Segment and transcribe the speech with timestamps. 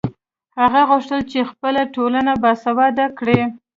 [0.61, 3.41] هغه غوښتل چې خپله ټولنه باسواده کړي.